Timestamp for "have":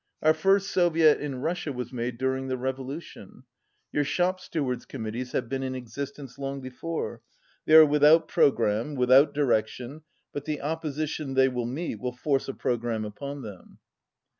5.33-5.47